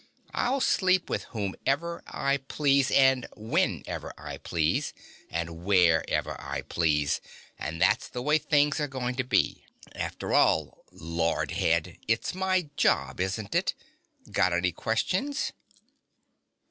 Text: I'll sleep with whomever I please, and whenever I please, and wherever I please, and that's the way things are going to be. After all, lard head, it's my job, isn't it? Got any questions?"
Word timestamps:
I'll 0.33 0.61
sleep 0.61 1.11
with 1.11 1.25
whomever 1.25 2.01
I 2.07 2.37
please, 2.37 2.89
and 2.89 3.27
whenever 3.35 4.11
I 4.17 4.39
please, 4.39 4.93
and 5.29 5.63
wherever 5.63 6.41
I 6.41 6.63
please, 6.63 7.21
and 7.59 7.79
that's 7.79 8.07
the 8.09 8.23
way 8.23 8.39
things 8.39 8.79
are 8.79 8.87
going 8.87 9.13
to 9.17 9.23
be. 9.23 9.63
After 9.93 10.33
all, 10.33 10.85
lard 10.91 11.51
head, 11.51 11.99
it's 12.07 12.33
my 12.33 12.71
job, 12.77 13.19
isn't 13.19 13.53
it? 13.53 13.75
Got 14.31 14.53
any 14.53 14.71
questions?" 14.71 15.53